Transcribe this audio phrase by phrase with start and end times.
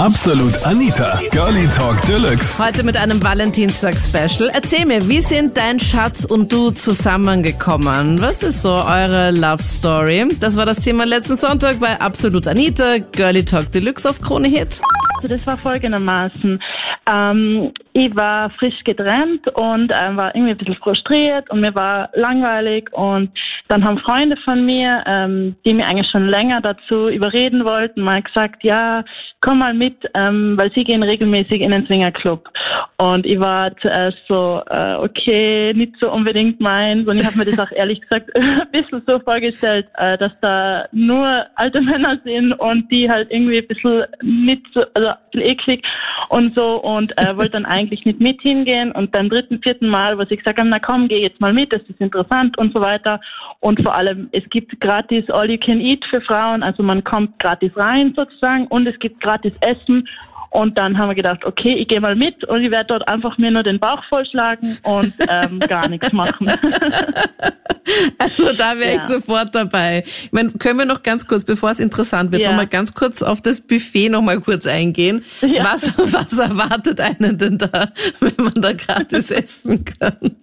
[0.00, 2.58] Absolut Anita, Girlie Talk Deluxe.
[2.58, 4.50] Heute mit einem Valentinstag-Special.
[4.50, 8.18] Erzähl mir, wie sind dein Schatz und du zusammengekommen?
[8.18, 10.26] Was ist so eure Love Story?
[10.40, 14.80] Das war das Thema letzten Sonntag bei Absolut Anita, Girlie Talk Deluxe auf Krone Hit.
[15.16, 16.58] Also das war folgendermaßen.
[17.06, 22.10] Ähm, ich war frisch getrennt und ähm, war irgendwie ein bisschen frustriert und mir war
[22.14, 23.30] langweilig und
[23.68, 28.22] dann haben Freunde von mir, ähm, die mir eigentlich schon länger dazu überreden wollten, mal
[28.22, 29.04] gesagt, ja,
[29.40, 32.48] komm mal mit, ähm, weil sie gehen regelmäßig in den Swingerclub.
[32.98, 37.08] Und ich war zuerst so, äh, okay, nicht so unbedingt meins.
[37.08, 40.86] Und ich habe mir das auch ehrlich gesagt ein bisschen so vorgestellt, äh, dass da
[40.92, 45.48] nur alte Männer sind und die halt irgendwie ein bisschen nicht so, also ein bisschen
[45.48, 45.86] eklig
[46.28, 48.92] und so und äh, wollte dann eigentlich nicht mit hingehen.
[48.92, 51.72] Und beim dritten, vierten Mal, wo sie gesagt haben, na komm, geh jetzt mal mit,
[51.72, 53.20] das ist interessant und so weiter.
[53.60, 57.38] Und vor allem, es gibt gratis All You Can Eat für Frauen, also man kommt
[57.38, 60.06] gratis rein sozusagen und es gibt gratis Essen
[60.50, 63.38] und dann haben wir gedacht, okay, ich gehe mal mit und ich werde dort einfach
[63.38, 66.48] mir nur den Bauch vollschlagen und ähm, gar nichts machen.
[68.18, 68.96] also da wäre ja.
[68.96, 70.02] ich sofort dabei.
[70.04, 72.50] Ich meine, können wir noch ganz kurz, bevor es interessant wird, ja.
[72.50, 75.24] noch mal ganz kurz auf das Buffet noch mal kurz eingehen.
[75.40, 75.64] Ja.
[75.64, 77.69] Was, was erwartet einen denn da,
[78.20, 80.36] wenn man da gratis essen kann?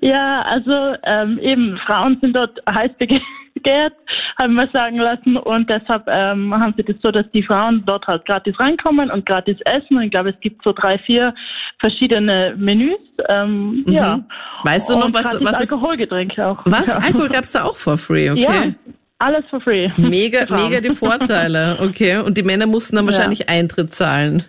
[0.00, 3.94] Ja, also ähm, eben Frauen sind dort heiß begehrt
[4.38, 5.36] haben wir sagen lassen.
[5.36, 9.26] Und deshalb ähm, haben sie das so, dass die Frauen dort halt gratis reinkommen und
[9.26, 9.96] gratis essen.
[9.96, 11.34] Und ich glaube, es gibt so drei, vier
[11.80, 12.98] verschiedene Menüs.
[13.28, 13.92] Ähm, mhm.
[13.92, 14.20] Ja.
[14.64, 16.58] Weißt du noch, was, was ist Alkoholgetränke auch.
[16.64, 16.86] Was?
[16.86, 16.98] Ja.
[16.98, 18.42] Alkohol gab's da auch for free, okay?
[18.42, 18.92] Ja.
[19.20, 19.90] Alles for free.
[19.96, 22.18] Mega, mega die Vorteile, okay.
[22.18, 23.46] Und die Männer mussten dann wahrscheinlich ja.
[23.48, 24.44] Eintritt zahlen.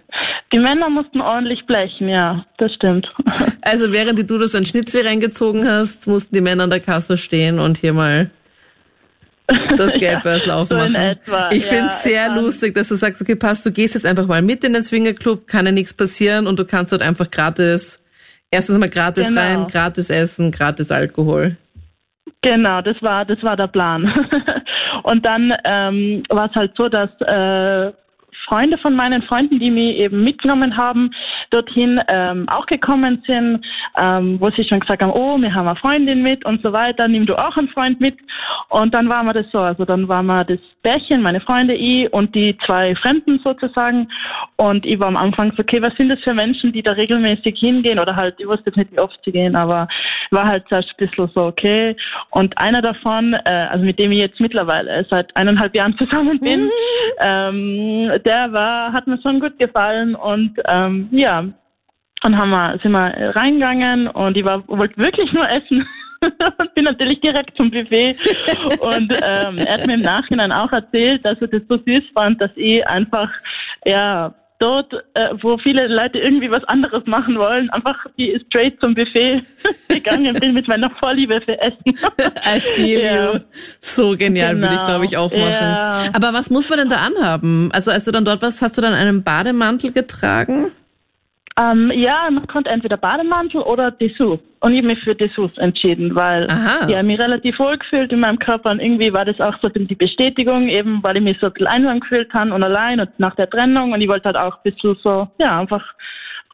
[0.52, 3.08] Die Männer mussten ordentlich blechen, ja, das stimmt.
[3.62, 7.60] Also während du das ein Schnitzel reingezogen hast, mussten die Männer an der Kasse stehen
[7.60, 8.32] und hier mal
[9.78, 10.92] das Geldbörsel aufmachen.
[10.92, 13.94] So etwa, ich ja, finde es sehr lustig, dass du sagst, okay, passt, du gehst
[13.94, 17.02] jetzt einfach mal mit in den Swingerclub, kann ja nichts passieren und du kannst dort
[17.02, 18.04] einfach gratis,
[18.50, 19.42] erstens mal gratis genau.
[19.42, 21.58] rein, gratis essen, gratis Alkohol.
[22.42, 24.12] Genau, das war das war der Plan.
[25.04, 27.92] und dann ähm, war es halt so, dass äh,
[28.50, 31.12] Freunde von meinen Freunden, die mich eben mitgenommen haben,
[31.52, 33.64] dorthin ähm, auch gekommen sind,
[33.96, 37.08] ähm, wo sie schon gesagt haben, oh, wir haben eine Freundin mit und so weiter,
[37.08, 38.18] nimm du auch einen Freund mit.
[38.70, 42.12] Und dann waren wir das so, also dann waren wir das Bärchen, meine Freunde, ich
[42.12, 44.10] und die zwei Fremden sozusagen.
[44.56, 47.60] Und ich war am Anfang so, okay, was sind das für Menschen, die da regelmäßig
[47.60, 49.88] hingehen oder halt, ich wusste jetzt nicht, wie oft sie gehen, aber
[50.32, 51.96] war halt zuerst ein bisschen so, okay.
[52.32, 56.70] Und einer davon, äh, also mit dem ich jetzt mittlerweile seit eineinhalb Jahren zusammen bin,
[57.20, 61.46] ähm, der war, hat mir schon gut gefallen und ähm, ja,
[62.22, 65.88] dann haben wir, sind wir reingegangen und ich wollte wirklich nur essen.
[66.22, 68.16] und bin natürlich direkt zum Buffet.
[68.82, 72.42] Und ähm, er hat mir im Nachhinein auch erzählt, dass er das so süß fand,
[72.42, 73.30] dass ich einfach
[73.86, 78.94] ja dort, äh, wo viele Leute irgendwie was anderes machen wollen, einfach die straight zum
[78.94, 79.42] Buffet
[79.88, 81.98] gegangen bin mit meiner Vorliebe für Essen.
[82.46, 83.34] I feel ja.
[83.34, 83.40] you.
[83.80, 84.68] So genial genau.
[84.68, 85.50] würde ich, glaube ich, auch machen.
[85.50, 86.04] Ja.
[86.14, 87.70] Aber was muss man denn da anhaben?
[87.72, 90.72] Also als du dann dort warst, hast du dann einen Bademantel getragen?
[91.60, 94.40] Ähm, ja, man konnte entweder Bademantel oder Dessous.
[94.62, 96.88] Und ich habe mich für Dessous entschieden, weil Aha.
[96.88, 99.68] ich habe mich relativ wohl gefühlt in meinem Körper und irgendwie war das auch so
[99.68, 103.10] die Bestätigung, eben weil ich mich so ein bisschen einsam gefühlt habe und allein und
[103.20, 105.84] nach der Trennung und ich wollte halt auch ein bisschen so, ja, einfach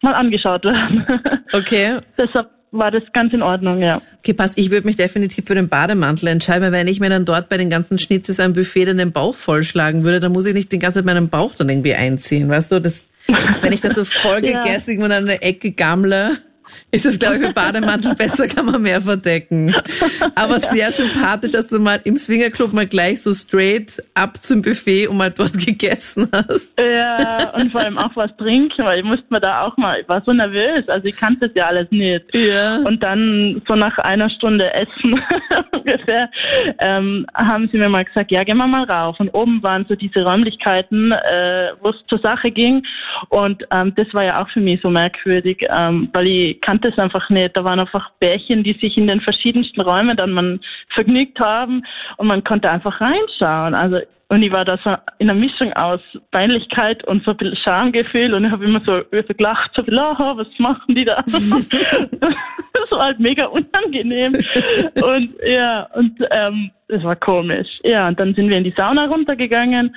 [0.02, 1.06] mal angeschaut werden.
[1.54, 2.00] Okay.
[2.18, 4.02] Deshalb war das ganz in Ordnung, ja.
[4.20, 4.58] Okay, passt.
[4.58, 7.58] Ich würde mich definitiv für den Bademantel entscheiden, weil wenn ich mir dann dort bei
[7.58, 10.80] den ganzen Schnitzes am Buffet dann den Bauch vollschlagen würde, dann muss ich nicht den
[10.80, 12.82] ganzen Zeit meinen Bauch dann irgendwie einziehen, weißt du?
[12.82, 15.06] Das, wenn ich da so voll gegessen ja.
[15.06, 16.38] und an der Ecke gammle,
[16.92, 19.74] ist es, glaube ich, mit Bademantel besser, kann man mehr verdecken.
[20.36, 20.68] Aber ja.
[20.68, 25.18] sehr sympathisch, dass du mal im Swingerclub mal gleich so straight ab zum Buffet und
[25.18, 26.74] mal dort gegessen hast.
[26.80, 30.08] Ja, und vor allem auch was trinken, weil ich musste mir da auch mal, ich
[30.08, 32.26] war so nervös, also ich kannte das ja alles nicht.
[32.34, 32.78] Ja.
[32.78, 35.22] Und dann so nach einer Stunde Essen
[35.72, 36.30] ungefähr,
[36.80, 39.20] ähm, haben sie mir mal gesagt, ja, gehen wir mal rauf.
[39.20, 42.84] Und oben waren so diese Räumlichkeiten, äh, wo es zur Sache ging.
[43.30, 46.98] Und ähm, das war ja auch für mich so merkwürdig, ähm, weil ich kannte es
[46.98, 47.56] einfach nicht.
[47.56, 50.60] Da waren einfach Bärchen, die sich in den verschiedensten Räumen dann man
[50.94, 51.84] vergnügt haben
[52.18, 53.74] und man konnte einfach reinschauen.
[53.74, 57.58] Also und ich war da so in einer Mischung aus Peinlichkeit und so ein bisschen
[57.58, 61.22] Schamgefühl und ich habe immer so, so gelacht, so viel, oh, was machen die da?
[61.28, 64.34] das war halt mega unangenehm.
[64.34, 67.68] und ja, und ähm, das war komisch.
[67.84, 69.96] Ja, und dann sind wir in die Sauna runtergegangen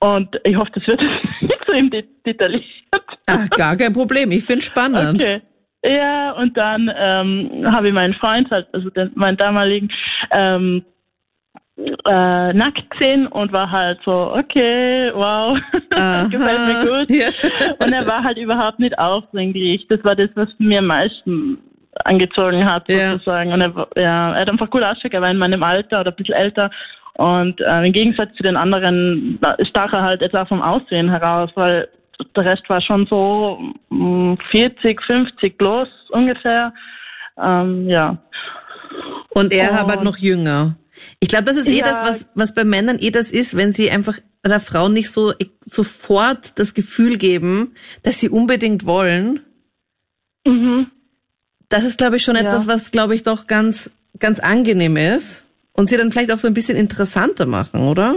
[0.00, 1.00] und ich hoffe, das wird
[1.40, 1.90] nicht so im
[2.26, 2.64] detailliert.
[3.26, 4.32] Ach, gar kein Problem.
[4.32, 5.22] Ich finde spannend.
[5.22, 5.40] Okay.
[5.84, 9.90] Ja, und dann ähm, habe ich meinen Freund, halt, also den, meinen damaligen,
[10.32, 10.84] ähm,
[11.76, 15.56] äh, nackt gesehen und war halt so, okay, wow,
[16.30, 17.10] gefällt mir gut.
[17.10, 17.28] Ja.
[17.78, 19.86] Und er war halt überhaupt nicht aufdringlich.
[19.88, 21.58] Das war das, was mir am meisten
[22.04, 23.50] angezogen hat, sozusagen.
[23.50, 23.54] Ja.
[23.54, 26.16] Und er, ja, er hat einfach gut ausgeschaut, er war in meinem Alter oder ein
[26.16, 26.70] bisschen älter.
[27.14, 29.38] Und äh, im Gegensatz zu den anderen
[29.68, 31.88] stach er halt jetzt auch vom Aussehen heraus, weil
[32.36, 33.58] der Rest war schon so
[34.50, 36.72] 40, hm, 50 bloß ungefähr.
[37.40, 38.18] Ähm, ja.
[39.30, 40.76] Und er war halt noch jünger.
[41.20, 41.84] Ich glaube, das ist eh ja.
[41.84, 45.32] das, was, was bei Männern eh das ist, wenn sie einfach der Frau nicht so
[45.64, 49.40] sofort das Gefühl geben, dass sie unbedingt wollen.
[50.44, 50.90] Mhm.
[51.68, 52.42] Das ist, glaube ich, schon ja.
[52.42, 56.48] etwas, was, glaube ich, doch ganz, ganz angenehm ist und sie dann vielleicht auch so
[56.48, 58.16] ein bisschen interessanter machen, oder?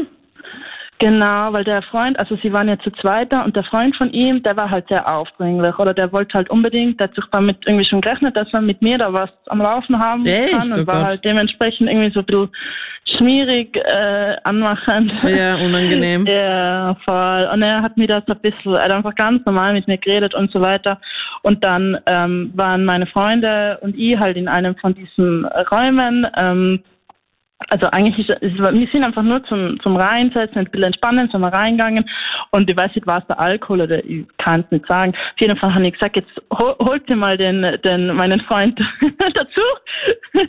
[1.01, 4.13] Genau, weil der Freund, also sie waren ja zu zweit da und der Freund von
[4.13, 7.57] ihm, der war halt sehr aufdringlich oder der wollte halt unbedingt, der hat sich damit
[7.65, 10.51] irgendwie schon gerechnet, dass er mit mir da was am Laufen haben Echt?
[10.51, 11.05] kann und oh war Gott.
[11.05, 12.49] halt dementsprechend irgendwie so ein bisschen
[13.17, 15.11] schmierig, äh, anmachend.
[15.23, 16.23] Ja, unangenehm.
[16.27, 17.49] ja, voll.
[17.51, 20.35] Und er hat mir das ein bisschen, er hat einfach ganz normal mit mir geredet
[20.35, 21.01] und so weiter.
[21.41, 26.83] Und dann ähm, waren meine Freunde und ich halt in einem von diesen Räumen, ähm,
[27.69, 31.41] also eigentlich ist es, wir sind einfach nur zum, zum Reinsetzen, ein bisschen entspannen, sind
[31.41, 32.09] wir reingegangen
[32.51, 35.13] und ich weiß nicht, war es der Alkohol oder ich kann es nicht sagen.
[35.13, 38.79] Auf jeden Fall habe ich gesagt, jetzt hol, holt ihr mal den, den, meinen Freund
[39.33, 39.61] dazu.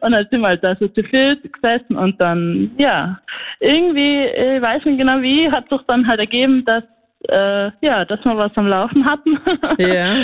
[0.00, 3.18] und dann sind wir halt da so zu viel gesessen und dann, ja,
[3.60, 6.84] irgendwie, ich weiß nicht genau wie, hat sich dann halt ergeben, dass
[7.28, 9.38] äh, ja, dass wir was am Laufen hatten.
[9.78, 10.16] Ja.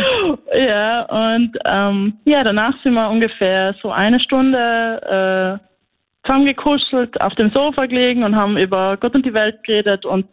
[0.58, 5.67] ja, und ähm, ja, danach sind wir ungefähr so eine Stunde äh,
[6.28, 10.26] zusammengekuschelt, auf dem Sofa gelegen und haben über Gott und die Welt geredet und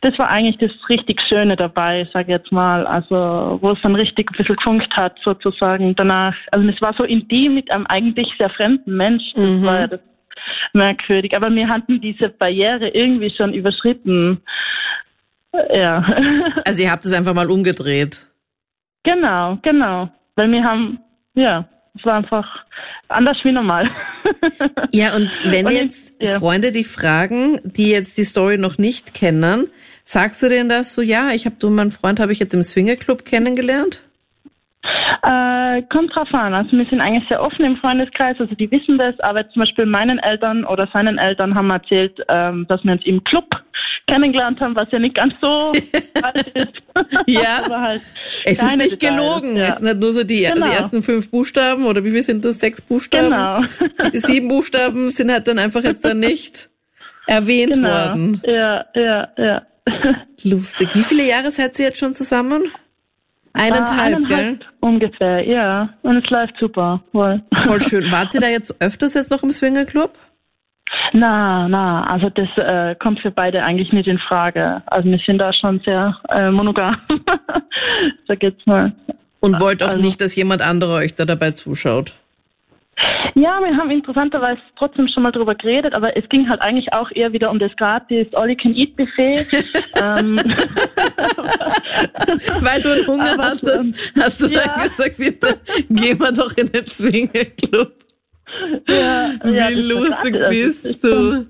[0.00, 3.94] das war eigentlich das richtig Schöne dabei, sag ich jetzt mal, also wo es dann
[3.94, 6.34] richtig ein bisschen gefunkt hat sozusagen danach.
[6.50, 9.64] Also es war so intim mit einem eigentlich sehr fremden Mensch, das mhm.
[9.64, 10.00] war ja das
[10.72, 14.42] merkwürdig, aber wir hatten diese Barriere irgendwie schon überschritten.
[15.72, 16.04] Ja.
[16.64, 18.26] Also ihr habt es einfach mal umgedreht.
[19.04, 20.98] Genau, genau, weil wir haben,
[21.34, 22.46] ja, es war einfach
[23.08, 23.90] anders wie normal.
[24.92, 26.38] Ja, und wenn und jetzt ja.
[26.38, 29.68] Freunde dich fragen, die jetzt die Story noch nicht kennen,
[30.04, 32.62] sagst du denen das so, ja, ich habe du, meinen Freund habe ich jetzt im
[32.62, 34.02] Swingerclub kennengelernt?
[35.22, 36.54] Äh, kommt drauf an.
[36.54, 39.86] Also wir sind eigentlich sehr offen im Freundeskreis, also die wissen das, aber zum Beispiel
[39.86, 43.46] meinen Eltern oder seinen Eltern haben erzählt, ähm, dass wir uns im Club
[44.06, 45.72] kennengelernt haben, was ja nicht ganz so
[46.20, 46.72] falsch ist.
[47.26, 48.02] ja, halt
[48.44, 49.56] es ist nicht Details, gelogen.
[49.56, 49.68] Ja.
[49.68, 50.66] Es sind halt nur so die, genau.
[50.66, 52.60] die, ersten fünf Buchstaben oder wie viel sind das?
[52.60, 53.30] Sechs Buchstaben?
[53.30, 54.10] Genau.
[54.10, 56.68] Die sieben Buchstaben sind halt dann einfach jetzt dann nicht
[57.26, 57.88] erwähnt genau.
[57.88, 58.42] worden.
[58.44, 59.62] Ja, ja, ja.
[60.44, 60.90] Lustig.
[60.94, 62.70] Wie viele Jahre seid ihr jetzt schon zusammen?
[63.54, 64.58] Eineinhalb, äh, gell?
[64.80, 65.90] Ungefähr, ja.
[66.02, 67.02] Und es läuft super.
[67.12, 67.42] Voll.
[67.64, 68.10] Voll schön.
[68.10, 70.16] Wart ihr da jetzt öfters jetzt noch im Swingerclub?
[71.12, 74.82] Na, na, also das äh, kommt für beide eigentlich nicht in Frage.
[74.86, 76.96] Also wir sind da schon sehr äh, monogam.
[78.28, 78.92] Sag jetzt mal.
[79.40, 82.14] Und wollt auch also, nicht, dass jemand anderer euch da dabei zuschaut?
[83.34, 87.10] Ja, wir haben interessanterweise trotzdem schon mal drüber geredet, aber es ging halt eigentlich auch
[87.10, 89.46] eher wieder um das gratis All-You-Can-Eat-Buffet.
[89.96, 90.36] ähm,
[92.60, 94.74] Weil du einen Hunger aber, hattest, hast du ja.
[94.76, 95.58] dann gesagt, bitte
[95.88, 97.92] gehen wir doch in den Swingerclub.
[98.88, 101.46] Ja, wie ja, lustig bist du.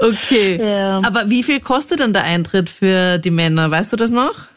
[0.00, 0.58] Okay.
[0.62, 1.00] Ja.
[1.04, 3.70] Aber wie viel kostet denn der Eintritt für die Männer?
[3.70, 4.48] Weißt du das noch?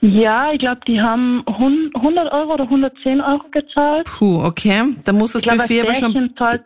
[0.00, 4.06] Ja, ich glaube, die haben 100 Euro oder 110 Euro gezahlt.
[4.06, 4.94] Puh, okay.
[5.04, 6.34] Da muss das glaub, Buffet aber schon.
[6.36, 6.62] Zahlt,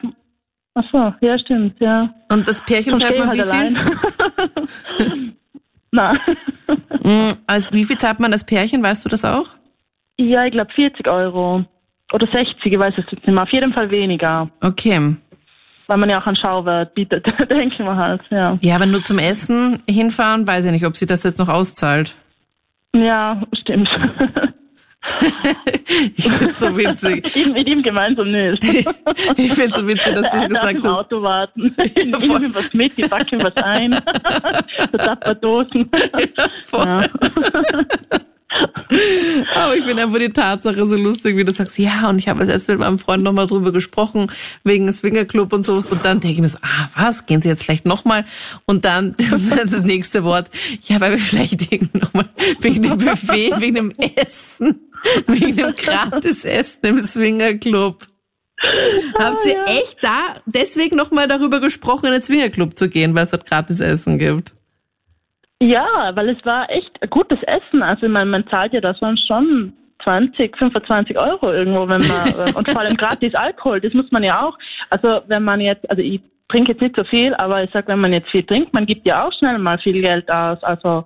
[0.75, 2.13] ach so, ja, stimmt, ja.
[2.31, 5.35] Und das Pärchen zahlt man halt wie viel?
[7.03, 8.83] Mm, also wie viel zahlt man das Pärchen?
[8.83, 9.49] Weißt du das auch?
[10.19, 11.65] Ja, ich glaube 40 Euro.
[12.13, 13.43] Oder 60, ich weiß es jetzt nicht mehr.
[13.43, 14.49] Auf jeden Fall weniger.
[14.63, 15.17] Okay.
[15.87, 18.57] Weil man ja auch einen Schauwert bietet, denke ich mal halt, ja.
[18.61, 22.17] Ja, aber nur zum Essen hinfahren, weiß ich nicht, ob sie das jetzt noch auszahlt.
[22.95, 23.89] Ja, stimmt.
[26.17, 27.25] ich find's so witzig.
[27.53, 28.65] mit ihm gemeinsam nicht.
[28.65, 30.85] ich find's so witzig, dass du gesagt hast.
[30.85, 31.75] im Auto warten.
[31.77, 33.93] Ja, ich nehme was mit, ich packe ihm was ein.
[34.91, 35.91] so Tapperdosen.
[36.37, 36.87] Ja, voll.
[36.87, 38.19] Ja.
[39.55, 42.45] Aber ich finde einfach die Tatsache so lustig, wie du sagst, ja, und ich habe
[42.45, 44.33] jetzt mit meinem Freund nochmal drüber gesprochen,
[44.65, 45.75] wegen Swingerclub und so.
[45.75, 48.25] Und dann denke ich mir so, ah, was, gehen sie jetzt vielleicht nochmal?
[48.65, 49.15] Und dann
[49.51, 50.51] das nächste Wort,
[50.83, 52.29] ja, weil wir vielleicht nochmal
[52.61, 54.89] wegen dem Buffet, wegen dem Essen,
[55.27, 58.07] wegen dem Gratisessen im Swingerclub.
[58.61, 59.65] Ah, Habt ihr ja.
[59.67, 64.19] echt da deswegen nochmal darüber gesprochen, in den Swingerclub zu gehen, weil es dort Gratisessen
[64.19, 64.55] gibt?
[65.61, 67.83] Ja, weil es war echt gutes Essen.
[67.83, 69.73] Also meine, man zahlt ja das waren schon
[70.05, 74.47] 20, 25 Euro irgendwo, wenn man und vor allem gratis Alkohol, das muss man ja
[74.47, 74.57] auch.
[74.91, 77.99] Also wenn man jetzt, also ich trinke jetzt nicht so viel, aber ich sag, wenn
[77.99, 80.63] man jetzt viel trinkt, man gibt ja auch schnell mal viel Geld aus.
[80.63, 81.05] Also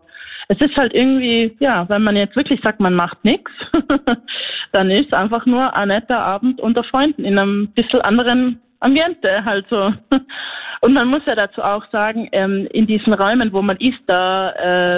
[0.49, 3.51] es ist halt irgendwie, ja, wenn man jetzt wirklich sagt, man macht nichts,
[4.73, 9.45] dann ist es einfach nur ein netter Abend unter Freunden in einem bisschen anderen Ambiente
[9.45, 9.93] halt so.
[10.81, 14.51] Und man muss ja dazu auch sagen, ähm, in diesen Räumen, wo man ist, da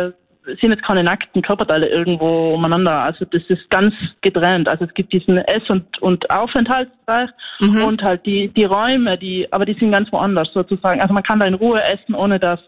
[0.07, 0.13] äh,
[0.61, 3.03] sind jetzt keine nackten Körperteile irgendwo umeinander.
[3.03, 4.69] Also das ist ganz getrennt.
[4.69, 7.85] Also es gibt diesen Ess- und, und Aufenthaltsbereich mhm.
[7.85, 11.01] und halt die, die Räume, die, aber die sind ganz woanders sozusagen.
[11.01, 12.61] Also man kann da in Ruhe essen, ohne dass,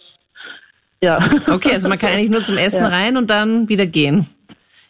[1.01, 1.19] ja.
[1.51, 2.89] Okay, also man kann eigentlich nur zum Essen ja.
[2.89, 4.27] rein und dann wieder gehen.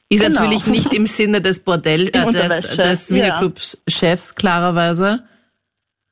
[0.08, 0.40] Ist genau.
[0.40, 5.24] natürlich nicht im Sinne des Bordell, äh, des, des Videoclub-Chefs, klarerweise.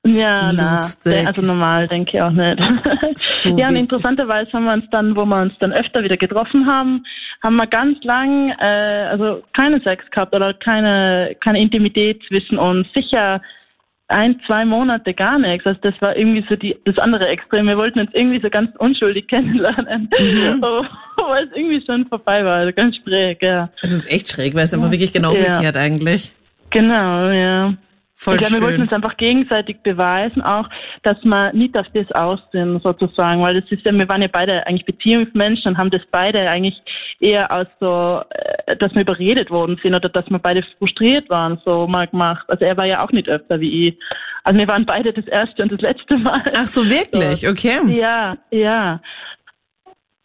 [0.06, 1.22] Ja, Lustig.
[1.22, 2.60] na, also normal denke ich auch nicht.
[3.16, 6.66] So ja, und interessanterweise haben wir uns dann, wo wir uns dann öfter wieder getroffen
[6.66, 7.04] haben,
[7.42, 12.86] haben wir ganz lang, äh, also keinen Sex gehabt oder keine, keine Intimität zwischen uns.
[12.92, 13.40] Sicher
[14.08, 15.66] ein, zwei Monate gar nichts.
[15.66, 17.66] Also das war irgendwie so die, das andere Extrem.
[17.66, 20.62] Wir wollten uns irgendwie so ganz unschuldig kennenlernen, mhm.
[20.62, 22.56] weil es irgendwie schon vorbei war.
[22.56, 23.70] Also ganz schräg, ja.
[23.80, 25.80] Das ist echt schräg, weil es einfach wirklich genau umgekehrt ja.
[25.80, 26.32] eigentlich.
[26.70, 27.74] Genau, ja.
[28.16, 30.68] Voll ich glaube, wir wollten uns einfach gegenseitig beweisen, auch,
[31.02, 34.66] dass wir nicht auf das aussehen, sozusagen, weil das ist ja, wir waren ja beide
[34.66, 36.80] eigentlich Beziehungsmenschen und haben das beide eigentlich
[37.18, 41.60] eher aus so, äh, dass wir überredet worden sind oder dass wir beide frustriert waren,
[41.64, 42.44] so mal gemacht.
[42.48, 43.98] Also er war ja auch nicht öfter wie ich.
[44.44, 46.42] Also wir waren beide das erste und das letzte Mal.
[46.56, 47.40] Ach so, wirklich?
[47.40, 47.50] So.
[47.50, 47.98] Okay.
[47.98, 49.00] Ja, ja.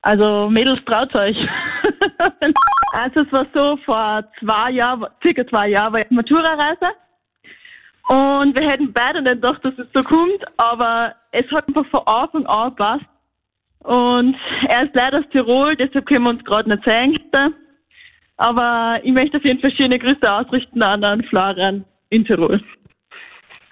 [0.03, 1.37] Also Mädels, traut euch.
[2.93, 6.93] also es war so, vor zwei Jahren, circa zwei Jahren war ich Matura-Reise
[8.09, 12.07] und wir hätten beide nicht gedacht, dass es so kommt, aber es hat einfach von
[12.07, 13.05] Anfang an gepasst.
[13.83, 14.35] Und
[14.67, 17.15] er ist leider aus Tirol, deshalb können wir uns gerade nicht sehen.
[18.37, 22.59] Aber ich möchte auf jeden Fall schöne Grüße ausrichten an, an Florian in Tirol.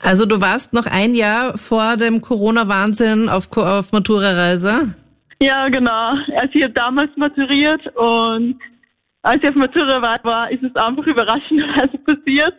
[0.04, 4.94] Also du warst noch ein Jahr vor dem Corona-Wahnsinn auf, auf Matura-Reise?
[5.42, 6.10] Ja, genau.
[6.36, 8.60] Also ich habe damals maturiert und
[9.24, 12.54] als ich auf Matura war, war ist es einfach überraschenderweise passiert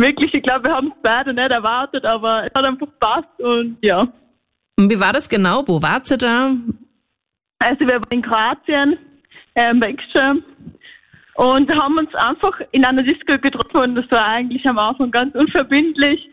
[0.00, 3.78] wirklich, ich glaube, wir haben es beide nicht erwartet, aber es hat einfach gepasst und
[3.82, 4.08] ja.
[4.76, 5.66] Und wie war das genau?
[5.66, 6.52] Wo wart ihr da?
[7.58, 8.98] Also wir waren in Kroatien,
[9.54, 10.42] äh, Wechsel
[11.34, 15.34] und haben uns einfach in einer Disco getroffen und das war eigentlich am Anfang ganz
[15.34, 16.28] unverbindlich.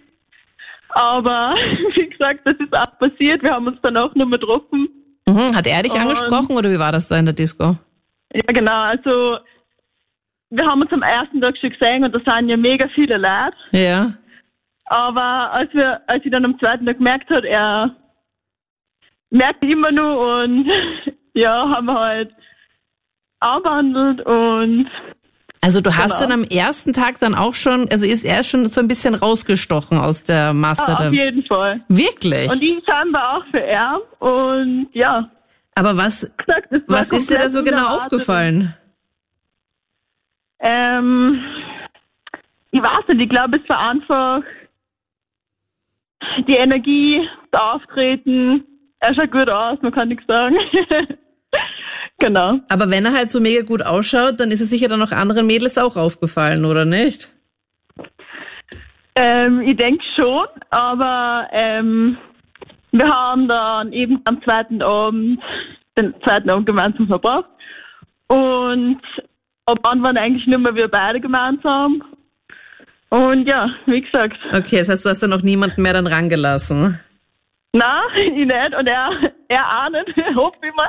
[0.90, 1.56] Aber
[1.96, 3.44] wie gesagt, das ist auch passiert.
[3.44, 4.88] Wir haben uns dann auch nur mehr getroffen.
[5.28, 5.56] Mhm.
[5.56, 7.78] Hat er dich und, angesprochen oder wie war das da in der Disco?
[8.34, 8.82] Ja, genau.
[8.82, 9.38] Also
[10.50, 13.58] wir haben uns am ersten Tag schon gesehen und da sind ja mega viele Leute.
[13.72, 14.14] Ja.
[14.86, 17.96] Aber als wir, als ich dann am zweiten Tag gemerkt habe, er
[19.30, 20.70] merkt immer nur und
[21.34, 22.32] ja, haben wir halt
[23.40, 24.90] abhandelt und
[25.62, 26.30] also du hast genau.
[26.30, 29.98] dann am ersten Tag dann auch schon, also ist er schon so ein bisschen rausgestochen
[29.98, 30.96] aus der Masse.
[30.98, 31.82] Ah, auf jeden Fall.
[31.90, 32.50] Wirklich?
[32.50, 35.30] Und ich scheinbar auch für er und ja.
[35.76, 38.76] Aber was, gesagt, was ist dir da so genau aufgefallen?
[40.70, 41.42] Ähm,
[42.72, 44.42] ich weiß nicht, ich glaube, es war einfach
[46.46, 48.66] die Energie, das Auftreten.
[49.00, 50.58] Er schaut gut aus, man kann nichts sagen.
[52.20, 52.60] genau.
[52.68, 55.48] Aber wenn er halt so mega gut ausschaut, dann ist es sicher dann auch anderen
[55.48, 57.34] Mädels auch aufgefallen, oder nicht?
[59.16, 62.18] Ähm, ich denke schon, aber ähm,
[62.92, 65.42] wir haben dann eben am zweiten Abend
[65.98, 67.50] den zweiten Abend gemeinsam verbracht.
[68.28, 69.00] Und
[69.68, 72.04] ab wann waren eigentlich nur mehr wir beide gemeinsam.
[73.10, 74.38] Und ja, wie gesagt.
[74.52, 77.00] Okay, das heißt, du hast dann noch niemanden mehr dann rangelassen?
[77.74, 78.76] Nein, ich nicht.
[78.78, 79.10] Und er,
[79.50, 80.88] er auch nicht, hoffe ich mal.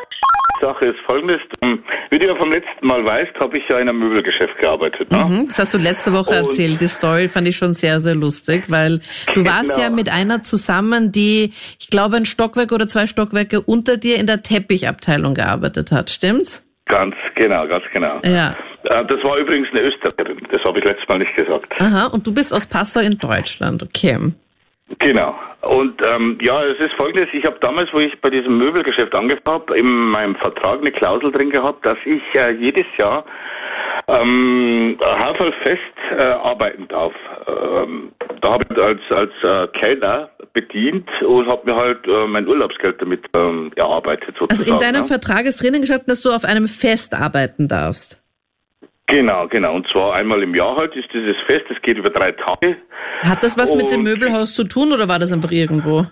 [0.60, 1.40] Die Sache ist folgendes.
[1.62, 5.12] Ähm, wie du ja vom letzten Mal weißt, habe ich ja in einem Möbelgeschäft gearbeitet.
[5.12, 5.18] Ne?
[5.18, 6.80] Mhm, das hast du letzte Woche und erzählt.
[6.80, 9.00] Die Story fand ich schon sehr, sehr lustig, weil
[9.34, 9.82] du warst genau.
[9.82, 14.26] ja mit einer zusammen, die, ich glaube, ein Stockwerk oder zwei Stockwerke unter dir in
[14.26, 16.10] der Teppichabteilung gearbeitet hat.
[16.10, 16.64] Stimmt's?
[16.86, 18.20] Ganz genau, ganz genau.
[18.24, 18.56] Ja.
[18.88, 21.72] Äh, das war übrigens eine Österreicherin, das habe ich letztes Mal nicht gesagt.
[21.80, 24.18] Aha, und du bist aus Passau in Deutschland, okay.
[24.98, 25.34] Genau.
[25.60, 29.46] Und ähm, ja, es ist folgendes, ich habe damals, wo ich bei diesem Möbelgeschäft angefangen
[29.46, 33.24] habe, in meinem Vertrag eine Klausel drin gehabt, dass ich äh, jedes Jahr
[34.06, 35.82] ähm, Haferfest
[36.16, 37.12] äh, arbeiten darf.
[37.46, 42.48] Ähm, da habe ich als, als äh, Kellner bedient und habe mir halt äh, mein
[42.48, 44.36] Urlaubsgeld damit ähm, erarbeitet.
[44.38, 45.08] Sozusagen, also in deinem ja.
[45.08, 48.22] Vertrag ist drinnen gestanden, dass du auf einem Fest arbeiten darfst.
[49.08, 49.74] Genau, genau.
[49.74, 52.76] Und zwar einmal im Jahr halt ist dieses Fest, das geht über drei Tage.
[53.22, 56.04] Hat das was und mit dem Möbelhaus zu tun oder war das einfach irgendwo?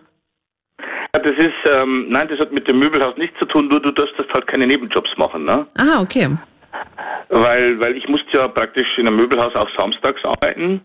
[1.13, 4.15] Das ist, ähm, nein, das hat mit dem Möbelhaus nichts zu tun, nur du darfst
[4.33, 5.67] halt keine Nebenjobs machen, ne?
[5.77, 6.29] Ah, okay.
[7.29, 10.81] Weil, weil ich musste ja praktisch in einem Möbelhaus auch samstags arbeiten.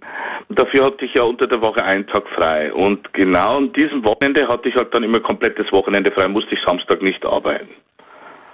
[0.49, 2.73] Dafür hatte ich ja unter der Woche einen Tag frei.
[2.73, 6.61] Und genau an diesem Wochenende hatte ich halt dann immer komplettes Wochenende frei, musste ich
[6.65, 7.69] Samstag nicht arbeiten.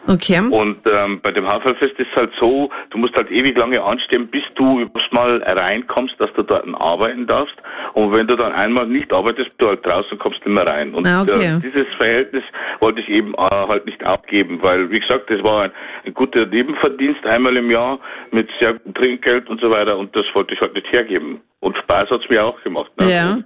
[0.07, 0.39] Okay.
[0.39, 4.27] Und ähm, bei dem Haferfest ist es halt so, du musst halt ewig lange anstehen,
[4.27, 7.55] bis du überhaupt mal reinkommst, dass du dort arbeiten darfst.
[7.93, 10.93] Und wenn du dann einmal nicht arbeitest, du halt draußen kommst nicht mehr rein.
[10.93, 11.57] Und Ah, okay.
[11.57, 12.43] äh, dieses Verhältnis
[12.79, 15.71] wollte ich eben äh, halt nicht abgeben, weil wie gesagt, das war ein,
[16.05, 17.99] ein guter Nebenverdienst einmal im Jahr
[18.31, 21.41] mit sehr gutem Trinkgeld und so weiter und das wollte ich halt nicht hergeben.
[21.59, 22.91] Und Spaß hat's mir auch gemacht.
[22.99, 23.11] Ne?
[23.11, 23.37] Ja.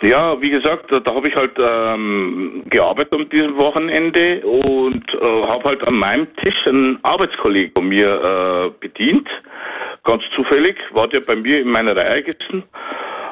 [0.00, 5.64] Ja, wie gesagt, da, habe ich halt ähm, gearbeitet um diesem Wochenende und äh, habe
[5.64, 9.28] halt an meinem Tisch einen Arbeitskollegen von mir äh, bedient.
[10.04, 12.62] Ganz zufällig war der bei mir in meiner Reihe gesessen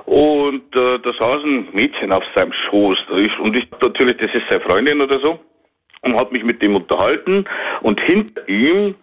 [0.06, 2.98] und äh, da saß ein Mädchen auf seinem Schoß.
[3.16, 5.38] Ich, und ich natürlich, das ist seine Freundin oder so
[6.02, 7.44] und habe mich mit dem unterhalten
[7.82, 8.96] und hinter ihm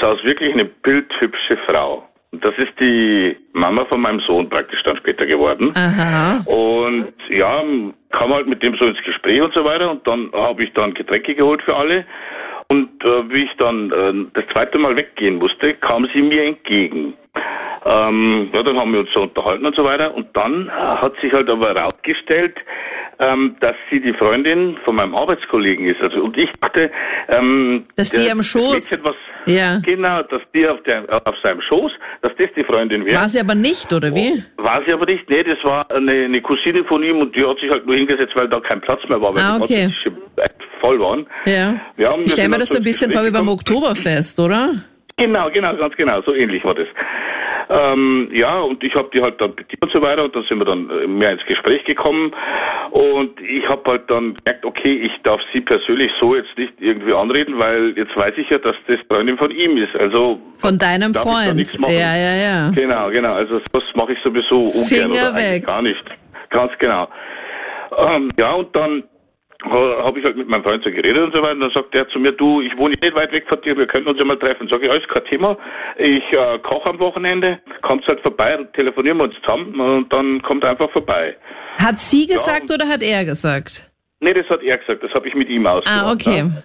[0.00, 2.08] saß wirklich eine bildhübsche Frau.
[2.32, 5.72] Das ist die Mama von meinem Sohn praktisch dann später geworden.
[5.74, 6.38] Aha.
[6.46, 7.62] Und ja,
[8.10, 10.94] kam halt mit dem so ins Gespräch und so weiter und dann habe ich dann
[10.94, 12.06] Getränke geholt für alle.
[12.70, 17.12] Und äh, wie ich dann äh, das zweite Mal weggehen musste, kam sie mir entgegen.
[17.84, 20.14] Ähm, ja, dann haben wir uns so unterhalten und so weiter.
[20.14, 22.56] Und dann äh, hat sich halt aber herausgestellt,
[23.18, 26.00] ähm, dass sie die Freundin von meinem Arbeitskollegen ist.
[26.00, 26.90] Also und ich dachte,
[27.28, 29.78] ähm, Dass die am Schoß- Das Mädchen, was, Ja.
[29.84, 33.20] Genau, dass die auf, der, auf seinem Schoß, dass das die Freundin wäre.
[33.20, 34.42] War sie aber nicht, oder wie?
[34.56, 37.58] War sie aber nicht, nee, das war eine, eine Cousine von ihm und die hat
[37.58, 39.84] sich halt nur hingesetzt, weil da kein Platz mehr war, weil Ah, die okay.
[39.84, 41.26] echt voll waren.
[41.46, 41.74] Ja.
[41.96, 43.48] Ja, ich stelle mir das so ein bisschen vor wie beim.
[43.48, 44.74] Oktoberfest, oder?
[45.16, 46.86] Genau, genau, ganz genau, so ähnlich war das.
[47.72, 50.58] Ähm, ja, und ich habe die halt dann bedient und so weiter und dann sind
[50.58, 52.32] wir dann äh, mehr ins Gespräch gekommen
[52.90, 57.14] und ich habe halt dann gemerkt, okay, ich darf sie persönlich so jetzt nicht irgendwie
[57.14, 59.94] anreden, weil jetzt weiß ich ja, dass das Freundin von ihm ist.
[59.96, 61.78] Also Von deinem Freund.
[61.88, 62.70] Ja, ja, ja.
[62.70, 63.32] Genau, genau.
[63.32, 65.66] Also das mache ich sowieso ungern Finger oder weg.
[65.66, 66.04] gar nicht.
[66.50, 67.08] Ganz genau.
[67.96, 69.04] Ähm, ja, und dann
[69.72, 71.54] habe ich halt mit meinem Freund so geredet und so weiter.
[71.54, 73.86] Und dann sagt er zu mir, du, ich wohne nicht weit weg von dir, wir
[73.86, 74.68] könnten uns ja mal treffen.
[74.68, 75.56] Sag ich, alles kein Thema.
[75.98, 80.64] Ich äh, koche am Wochenende, kommst halt vorbei, telefonieren wir uns zusammen und dann kommt
[80.64, 81.36] er einfach vorbei.
[81.78, 83.90] Hat sie gesagt oder hat er gesagt?
[84.20, 86.04] Nee, das hat er gesagt, das habe ich mit ihm ausgemacht.
[86.04, 86.44] Ah, okay.
[86.44, 86.62] Ne?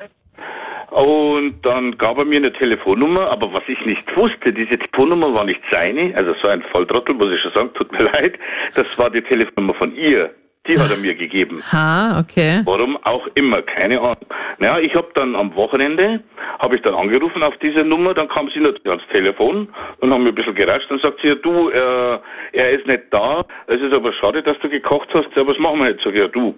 [0.92, 5.44] Und dann gab er mir eine Telefonnummer, aber was ich nicht wusste, diese Telefonnummer war
[5.44, 8.40] nicht seine, also so ein Volltrottel, muss ich schon sagen, tut mir leid,
[8.76, 10.32] das war die Telefonnummer von ihr.
[10.68, 11.64] Die hat er mir gegeben.
[11.72, 12.62] Ha, okay.
[12.66, 14.16] Warum auch immer, keine Ahnung.
[14.60, 16.22] Naja, ich habe dann am Wochenende,
[16.60, 20.24] habe ich dann angerufen auf diese Nummer, dann kam sie natürlich ans Telefon und haben
[20.24, 20.90] mir ein bisschen geratscht.
[20.90, 22.20] Dann sagt sie, ja, du, äh,
[22.54, 25.80] er ist nicht da, es ist aber schade, dass du gekocht hast, ja, was machen
[25.80, 26.04] wir jetzt?
[26.04, 26.56] Sag ich, ja, du,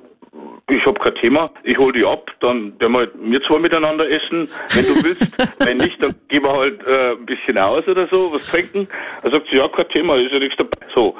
[0.69, 4.09] ich habe kein Thema, ich hol die ab, dann werden wir halt wir zwei miteinander
[4.09, 5.27] essen, wenn du willst.
[5.59, 8.87] wenn nicht, dann gehen wir halt äh, ein bisschen aus oder so, was trinken.
[9.23, 10.77] Dann sagt sie, ja, kein Thema, ist ja nichts dabei.
[10.93, 11.15] So.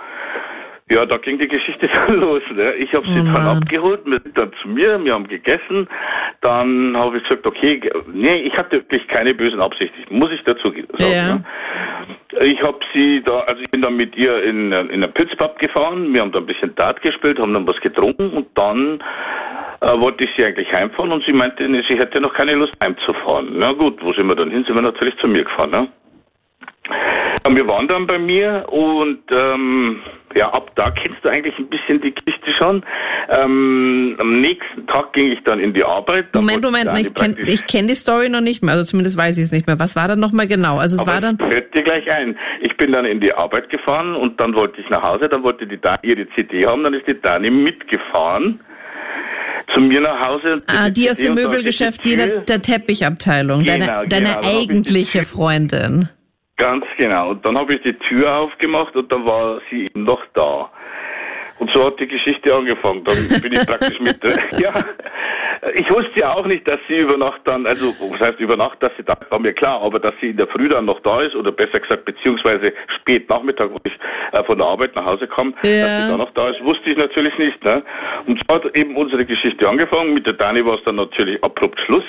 [0.92, 2.42] Ja, da ging die Geschichte dann los.
[2.54, 2.74] Ne?
[2.76, 5.88] Ich habe sie Oh dann abgeholt, wir sind dann zu mir, wir haben gegessen.
[6.42, 7.80] Dann habe ich gesagt, okay,
[8.12, 11.12] nee, ich hatte wirklich keine bösen Absichten, muss ich dazu ge- sagen.
[11.12, 11.36] Ja.
[11.36, 11.44] Ne?
[12.42, 16.14] Ich habe sie da, also ich bin dann mit ihr in, in einen Pilzpub gefahren,
[16.14, 19.00] wir haben da ein bisschen Dart gespielt, haben dann was getrunken und dann
[19.82, 22.74] äh, wollte ich sie eigentlich heimfahren und sie meinte, nee, sie hätte noch keine Lust
[22.84, 23.50] heimzufahren.
[23.58, 24.64] Na gut, wo sind wir dann hin?
[24.66, 25.88] Sind wir natürlich zu mir gefahren, ne?
[27.52, 30.02] Wir waren dann bei mir und ähm,
[30.36, 32.84] ja, ab da kennst du eigentlich ein bisschen die Geschichte schon.
[33.28, 36.28] Ähm, am nächsten Tag ging ich dann in die Arbeit.
[36.32, 37.36] Da Moment, Moment, ich kenne
[37.68, 39.80] kenn die Story noch nicht mehr, also zumindest weiß ich es nicht mehr.
[39.80, 40.78] Was war dann nochmal genau?
[40.78, 41.38] Also es Aber war dann.
[41.38, 42.38] fällt dir gleich ein.
[42.62, 45.66] Ich bin dann in die Arbeit gefahren und dann wollte ich nach Hause, dann wollte
[45.66, 48.60] die Dani ihre CD haben, dann ist die Dani mitgefahren
[49.74, 50.62] zu mir nach Hause.
[50.68, 54.06] Ah, die aus CD dem und da Möbelgeschäft, die der, der Teppichabteilung, Genau, deine, genau,
[54.06, 56.10] deine die eigentliche Freundin.
[56.60, 57.30] Ganz genau.
[57.30, 60.70] Und dann habe ich die Tür aufgemacht und dann war sie eben noch da.
[61.58, 63.04] Und so hat die Geschichte angefangen.
[63.06, 64.20] Dann bin ich praktisch mit.
[64.60, 64.74] ja,
[65.76, 68.82] ich wusste ja auch nicht, dass sie über Nacht dann, also was heißt über Nacht,
[68.82, 71.22] dass sie da war mir klar, aber dass sie in der Früh dann noch da
[71.22, 73.94] ist oder besser gesagt beziehungsweise spät Nachmittag, wo ich
[74.32, 75.82] äh, von der Arbeit nach Hause kam, Ja.
[75.86, 77.64] dass sie da noch da ist, wusste ich natürlich nicht.
[77.64, 77.84] Ne?
[78.26, 80.14] Und so hat eben unsere Geschichte angefangen.
[80.14, 82.04] Mit der Dani war es dann natürlich abrupt Schluss.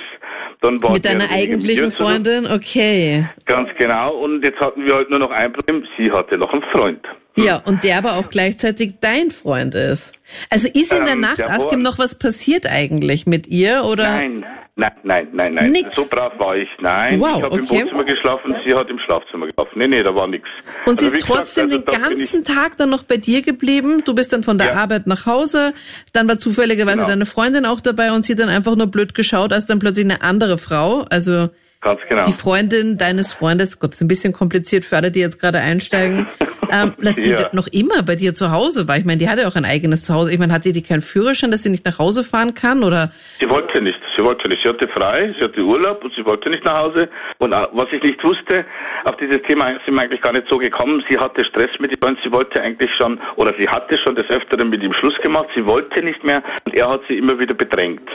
[0.60, 2.46] Dann war Mit deiner eigentlichen Freundin?
[2.46, 3.24] Okay.
[3.46, 4.14] Ganz genau.
[4.14, 5.86] Und jetzt hatten wir halt nur noch ein Problem.
[5.96, 7.00] Sie hatte noch einen Freund.
[7.36, 10.12] Ja, und der aber auch gleichzeitig dein Freund ist.
[10.50, 13.84] Also ist in der Ähm, Nacht, der Askim, noch was passiert eigentlich mit ihr?
[13.84, 14.04] Oder?
[14.16, 14.44] Nein,
[14.76, 15.70] nein, nein, nein, nein.
[15.70, 15.94] Nix.
[15.96, 16.68] So brav war ich.
[16.80, 17.56] Nein, Wow, ich habe okay.
[17.60, 19.78] im Wohnzimmer geschlafen, sie hat im Schlafzimmer geschlafen.
[19.78, 20.48] Nee, nee, da war nichts.
[20.86, 24.02] Und sie Also, ist gesagt, trotzdem also den ganzen Tag dann noch bei dir geblieben.
[24.04, 24.74] Du bist dann von der Ja.
[24.74, 25.72] Arbeit nach Hause.
[26.12, 27.08] Dann war zufälligerweise Genau.
[27.08, 30.04] deine Freundin auch dabei und sie hat dann einfach nur blöd geschaut, als dann plötzlich
[30.04, 31.48] eine andere Frau, also
[31.82, 32.22] Ganz genau.
[32.24, 36.26] Die Freundin deines Freundes, Gott, ist ein bisschen kompliziert für alle, die jetzt gerade einsteigen,
[36.70, 37.48] ähm, dass die Ja.
[37.52, 38.98] noch immer bei dir zu Hause war.
[38.98, 40.30] Ich meine, die hatte ja auch ein eigenes Zuhause.
[40.30, 42.82] Ich meine, hatte die keinen Führerschein, dass sie nicht nach Hause fahren kann?
[42.84, 44.62] Oder Sie wollte nicht, sie wollte nicht.
[44.62, 47.08] Sie hatte frei, sie hatte Urlaub und sie wollte nicht nach Hause.
[47.38, 48.66] Und äh, was ich nicht wusste,
[49.04, 51.02] auf dieses Thema sind wir eigentlich gar nicht so gekommen.
[51.08, 54.28] Sie hatte Stress mit ihm und sie wollte eigentlich schon, oder sie hatte schon des
[54.28, 55.48] Öfteren mit ihm Schluss gemacht.
[55.54, 58.06] Sie wollte nicht mehr und er hat sie immer wieder bedrängt.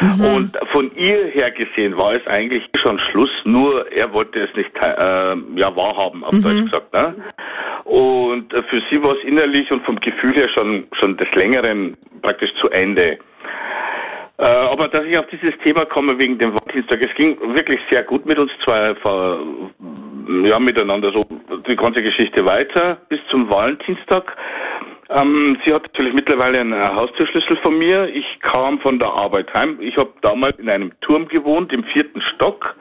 [0.00, 4.70] Und von ihr her gesehen war es eigentlich schon Schluss, nur er wollte es nicht
[4.74, 6.92] äh, ja, wahrhaben, auf Deutsch gesagt.
[6.92, 7.14] Ne?
[7.84, 11.96] Und äh, für sie war es innerlich und vom Gefühl her schon, schon des Längeren
[12.22, 13.18] praktisch zu Ende.
[14.38, 18.02] Äh, aber dass ich auf dieses Thema komme wegen dem Valentinstag, es ging wirklich sehr
[18.02, 18.96] gut mit uns zwei,
[20.44, 21.20] ja, miteinander so
[21.68, 24.36] die ganze Geschichte weiter bis zum Valentinstag.
[25.10, 28.08] Ähm, sie hat natürlich mittlerweile einen äh, Haustürschlüssel von mir.
[28.08, 29.78] Ich kam von der Arbeit heim.
[29.80, 32.74] Ich habe damals in einem Turm gewohnt, im vierten Stock.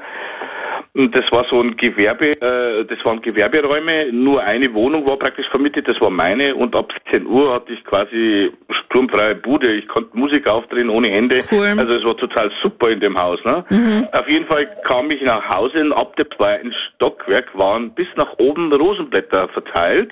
[0.95, 5.47] Und das war so ein Gewerbe, äh, das waren Gewerberäume, nur eine Wohnung war praktisch
[5.49, 9.73] vermietet, das war meine und ab 10 Uhr hatte ich quasi sturmfreie Bude.
[9.73, 11.39] Ich konnte Musik aufdrehen ohne Ende.
[11.51, 11.73] Cool.
[11.79, 13.43] Also es war total super in dem Haus.
[13.43, 13.65] Ne?
[14.11, 18.37] Auf jeden Fall kam ich nach Hause und ab dem zweiten Stockwerk waren bis nach
[18.37, 20.11] oben Rosenblätter verteilt.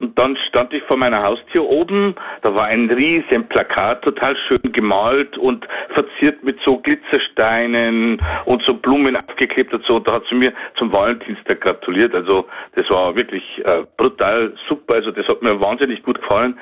[0.00, 4.72] Und dann stand ich vor meiner Haustür oben, da war ein riesen Plakat, total schön
[4.72, 9.96] gemalt und verziert mit so Glitzersteinen und so Blumen aufgeklebt und so.
[9.96, 12.14] Und da hat sie mir zum Valentinstag gratuliert.
[12.14, 14.94] Also das war wirklich äh, brutal super.
[14.94, 16.56] Also das hat mir wahnsinnig gut gefallen.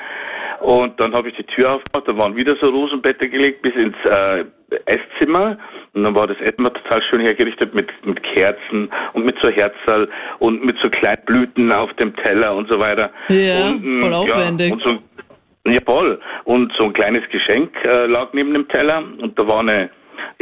[0.61, 3.97] Und dann habe ich die Tür aufgemacht, da waren wieder so Rosenblätter gelegt bis ins
[4.07, 4.47] äh,
[4.87, 5.59] Esszimmer.
[5.95, 10.09] Und dann war das Esszimmer total schön hergerichtet mit, mit Kerzen und mit so Herzerl
[10.39, 13.11] und mit so kleinen Blüten auf dem Teller und so weiter.
[13.29, 14.69] Ja, und, mm, voll aufwendig.
[14.69, 16.21] Ja, und so, ja, voll.
[16.45, 19.91] Und so ein kleines Geschenk äh, lag neben dem Teller und da war eine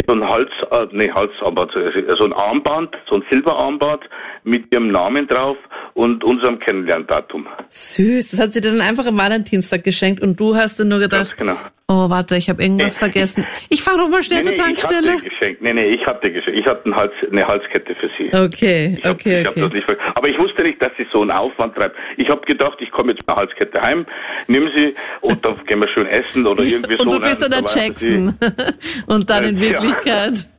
[0.06, 1.72] so ein Hals, äh, nee, Halsarmband,
[2.18, 4.02] so ein Armband, so ein Silberarmband
[4.42, 5.56] mit ihrem Namen drauf
[5.94, 7.46] und unserem Kennenlerndatum.
[7.68, 10.98] süß, das hat sie dir dann einfach am Valentinstag geschenkt und du hast dann nur
[10.98, 11.56] gedacht, genau.
[11.88, 13.46] Oh, warte, ich habe irgendwas vergessen.
[13.68, 15.12] Ich fahre noch mal schnell zur ich Tankstelle.
[15.12, 15.62] hatte geschenkt.
[15.62, 16.58] Nee, nee, ich hatte geschenkt.
[16.58, 18.34] Ich hatte Hals, eine Halskette für sie.
[18.34, 19.74] Okay, Ich hab, okay, ich hab das okay.
[19.76, 21.96] nicht aber ich wusste nicht, dass sie so einen Aufwand treibt.
[22.16, 24.06] Ich habe gedacht, ich komme jetzt mit einer Halskette heim,
[24.46, 27.04] nimm sie und dann gehen wir schön essen oder irgendwie so.
[27.04, 28.34] Und du bist dann der Jackson.
[29.06, 29.70] Und dann in Ja.
[29.70, 30.32] Wirklichkeit.
[30.36, 30.53] Ja,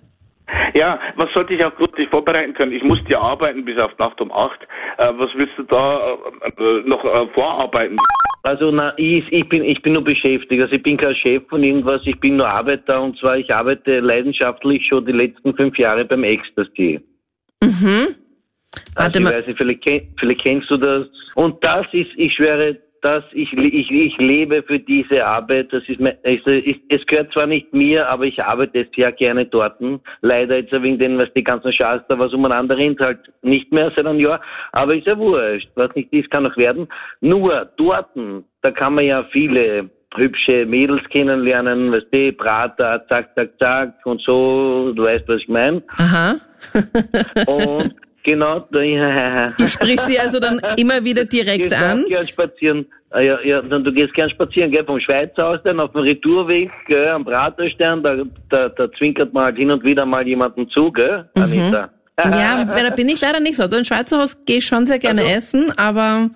[1.16, 2.72] was sollte ich auch gründlich vorbereiten können?
[2.72, 4.62] Ich musste ja arbeiten bis auf Nacht um acht.
[4.98, 6.18] Äh, was willst du da
[6.58, 7.96] äh, äh, noch äh, vorarbeiten?
[8.44, 10.62] Also na, ich, ich bin ich bin nur beschäftigt.
[10.62, 14.00] Also ich bin kein Chef von irgendwas, ich bin nur Arbeiter und zwar ich arbeite
[14.02, 17.00] leidenschaftlich schon die letzten fünf Jahre beim Ecstasy.
[17.64, 18.16] Mhm.
[18.96, 19.34] Warte Also ich mal.
[19.34, 21.08] weiß nicht, vielleicht, kenn- vielleicht kennst du das.
[21.34, 25.72] Und das ist, ich schwöre, dass ich, ich, ich lebe für diese Arbeit.
[25.72, 29.46] Das ist, mein, es, ist, es gehört zwar nicht mir, aber ich arbeite sehr gerne
[29.46, 29.76] dort.
[30.22, 33.92] Leider jetzt wegen den, was die ganzen Scheiß da was umeinander rennt, halt nicht mehr
[33.96, 34.42] seit einem Jahr.
[34.72, 35.70] Aber ist ja wurscht.
[35.76, 36.88] Was nicht ist, kann noch werden.
[37.22, 38.10] Nur dort,
[38.62, 44.22] da kann man ja viele hübsche Mädels kennenlernen, weißt du, Prater, zack, zack, zack und
[44.22, 45.84] so, du weißt, was ich meine.
[45.98, 46.36] Aha.
[47.48, 47.94] Und
[48.26, 52.06] genau, da, Du sprichst sie also dann immer wieder direkt gehst an.
[52.10, 52.86] gern spazieren.
[53.12, 56.02] Ah, Ja, ja, dann du gehst gern spazieren, gell, vom Schweizer aus dann auf dem
[56.02, 58.18] Retourweg, gell, am Praterstern, da,
[58.50, 61.84] da, da zwinkert man halt hin und wieder mal jemanden zu, gell, Anita?
[62.18, 62.32] Mhm.
[62.32, 63.64] Ja, da bin ich leider nicht so.
[63.64, 66.30] Also in Schweizer Haus gehe ich schon sehr gerne Also- essen, aber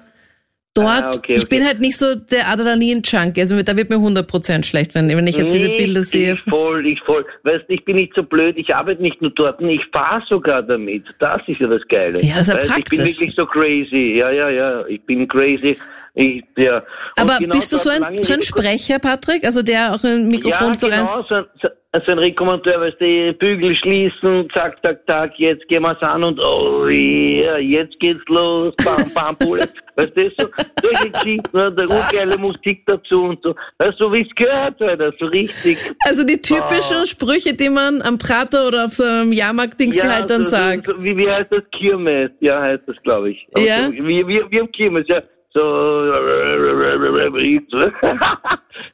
[0.74, 3.42] dort, Ah, okay, ich bin halt nicht so der Adrenalin-Junkie.
[3.42, 6.34] Also da wird mir 100% schlecht, wenn, wenn ich jetzt diese Bilder sehe.
[6.34, 7.26] Ich voll, ich voll.
[7.44, 10.64] Weißt du, ich bin nicht so blöd, ich arbeite nicht nur dort, ich fahre sogar
[10.64, 11.04] damit.
[11.20, 12.24] Das ist ja das Geile.
[12.24, 13.20] Ja, das ist ja weißt, Ich bin praktisch.
[13.20, 14.18] wirklich so crazy.
[14.18, 15.78] Ja, ja, ja, ich bin crazy.
[16.16, 16.84] Ich, ja.
[17.16, 19.44] Aber genau bist du so ein, so ein Sprecher, Patrick?
[19.46, 21.06] Also der auch ein Mikrofon ja, so rein...
[21.08, 21.68] genau, so ein, so,
[22.06, 26.39] so ein Rekommandeur, weißt du, Bügel schließen, zack, zack, zack, jetzt gehen wir's an und
[26.39, 29.67] oh ja, jetzt geht's los, bam, bam, Bullet.
[29.95, 30.47] weißt du, so,
[30.84, 33.56] solche Geschichten, ne, der urgeile Musik dazu und so.
[33.80, 35.80] Weißt du, so wie es gehört, Alter, so richtig.
[36.06, 37.06] Also die typischen Ah.
[37.08, 40.86] Sprüche, die man am Prater oder auf so einem Jahrmarkt-Dings die halt dann so, sagt.
[40.86, 41.63] So, wie, wie heißt das?
[41.71, 43.47] Kirmes, ja, heißt das, glaube ich.
[43.56, 43.88] Aber Ja?
[43.88, 45.23] So, wie, wie, wie am Kirmes, ja.
[45.52, 45.62] So,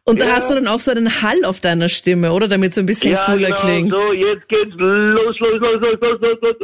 [0.06, 0.36] Und da Ja.
[0.36, 2.48] hast du dann auch so einen Hall auf deiner Stimme, oder?
[2.48, 3.92] Damit so ein bisschen ja, cooler genau, klingt.
[3.92, 6.58] So, jetzt geht's los, los, los, los, los, los, los,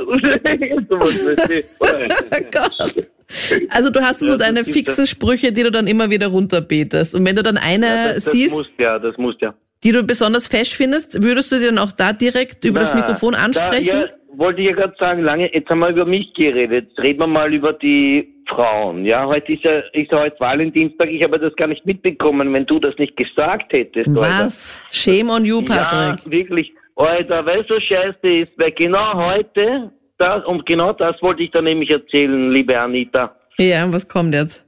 [0.90, 0.98] so.
[3.34, 3.56] Oh.
[3.70, 6.28] Also du hast so Ja, deine das ist fixen Sprüche, die du dann immer wieder
[6.28, 7.16] runterbetest.
[7.16, 9.54] Und wenn du dann eine das, das siehst, muss ja, das muss ja.
[9.84, 13.00] die du besonders fesch findest, würdest du die dann auch da direkt über das Na,
[13.00, 13.88] Mikrofon ansprechen?
[13.88, 16.90] Da, ja, wollte ich ja gerade sagen, lange, jetzt haben wir über mich geredet.
[16.90, 19.06] Jetzt reden wir mal über die Frauen.
[19.06, 21.10] Ja, heute ist ja, ist ja heute Valentinstag.
[21.10, 24.08] Ich habe das gar nicht mitbekommen, wenn du das nicht gesagt hättest.
[24.10, 24.22] Alter.
[24.22, 24.82] Was?
[24.92, 26.26] Shame on you, Patrick.
[26.26, 26.74] Ja, wirklich.
[26.96, 31.62] Alter, weil so scheiße ist, weil genau heute, das, und genau das wollte ich da
[31.62, 33.36] nämlich erzählen, liebe Anita.
[33.58, 34.66] Ja, was kommt jetzt?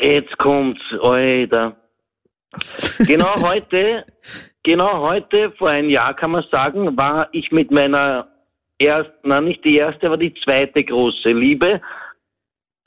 [0.00, 1.76] Jetzt kommt's, Alter.
[3.06, 4.04] Genau heute,
[4.62, 8.28] genau heute, vor einem Jahr kann man sagen, war ich mit meiner
[8.78, 11.80] ersten, na nicht die erste, aber die zweite große Liebe,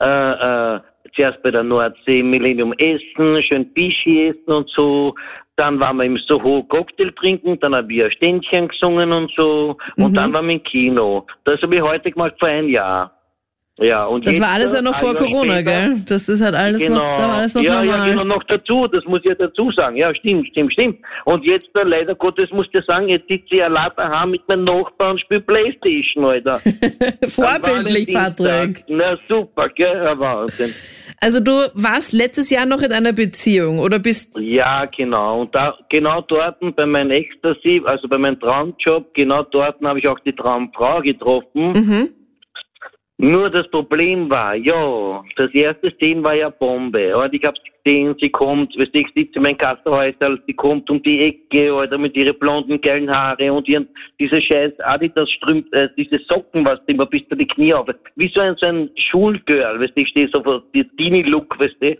[0.00, 0.80] äh, äh,
[1.14, 5.14] zuerst bei der Nordsee Millennium essen, schön Bischi essen und so.
[5.56, 9.76] Dann waren wir im Soho Cocktail trinken, dann haben wir ein Ständchen gesungen und so.
[9.96, 10.14] Und Mhm.
[10.14, 11.26] dann waren wir im Kino.
[11.44, 13.12] Das habe ich heute gemacht vor einem Jahr.
[13.80, 15.96] Ja, und Das jetzt, war alles ja noch ein vor Jahr Corona, später- gell?
[16.06, 16.96] Das ist halt alles genau.
[16.96, 18.08] noch, da war alles noch ja, normal.
[18.08, 19.96] ja, genau, noch dazu, das muss ich ja dazu sagen.
[19.96, 20.98] Ja, stimmt, stimmt, stimmt.
[21.24, 24.46] Und jetzt, äh, leider Gottes, muss ich dir sagen, jetzt sitze ich allein daheim mit
[24.48, 26.60] meinem Nachbarn und spiele Playstation, Alter.
[27.28, 28.84] Vorbildlich, Patrick.
[28.88, 30.74] Na super, gell, Wahnsinn.
[31.22, 35.42] Also du warst letztes Jahr noch in einer Beziehung oder bist Ja, genau.
[35.42, 40.08] Und da, genau dort bei meinem Ecstasy, also bei meinem Traumjob, genau dort habe ich
[40.08, 41.72] auch die Traumfrau getroffen.
[41.72, 42.08] mhm.
[43.22, 47.14] Nur das Problem war, ja, das erste Szene war ja Bombe.
[47.14, 50.88] Und ich habe gesehen, sie kommt, weißt du, ich sitze in meinem Kassenhäusl, sie kommt
[50.88, 53.86] um die Ecke, Alter, mit ihren blonden, geilen Haare und ihren,
[54.18, 57.88] diese scheiß Adidas Strümp, äh, diese Socken, was immer bis zu die Knie auf.
[58.16, 61.76] Wie so ein, so ein Schulgirl, weißt du, ich stehe so vor die Teenie-Look, weißt
[61.78, 61.98] du.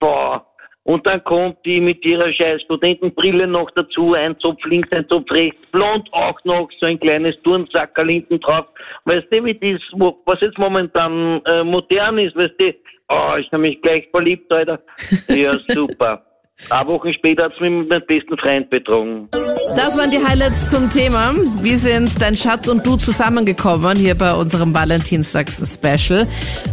[0.00, 0.47] Boah.
[0.88, 5.30] Und dann kommt die mit ihrer scheiß Studentenbrille noch dazu, ein Zopf links, ein Zopf
[5.30, 8.64] rechts, blond auch noch, so ein kleines Turnsackerl hinten drauf.
[9.04, 9.82] Weißt du, wie das,
[10.24, 12.74] was jetzt momentan äh, modern ist, weißt du,
[13.10, 14.80] oh, ich habe mich gleich verliebt, Alter.
[15.28, 16.24] Ja, super.
[16.70, 19.28] Ein Wochen später hat's mich mit meinem besten Freund betrogen.
[19.76, 21.32] Das waren die Highlights zum Thema.
[21.62, 26.26] Wie sind dein Schatz und du zusammengekommen hier bei unserem Valentinstags-Special?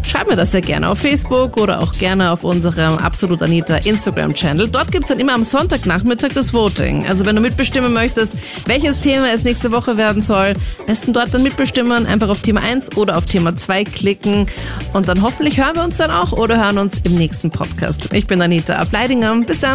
[0.04, 4.70] Schreib mir das sehr gerne auf Facebook oder auch gerne auf unserem Absolut Anita Instagram-Channel.
[4.70, 7.06] Dort gibt's dann immer am Sonntagnachmittag das Voting.
[7.08, 8.34] Also wenn du mitbestimmen möchtest,
[8.68, 10.54] welches Thema es nächste Woche werden soll,
[10.88, 12.08] besten dort dann mitbestimmen.
[12.08, 14.48] Einfach auf Thema 1 oder auf Thema 2 klicken.
[14.94, 18.12] Und dann hoffentlich hören wir uns dann auch oder hören uns im nächsten Podcast.
[18.14, 19.36] Ich bin Anita Ableidinger.
[19.46, 19.75] Bis dann.